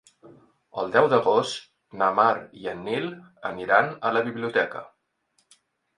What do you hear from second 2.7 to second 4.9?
en Nil aniran a la biblioteca.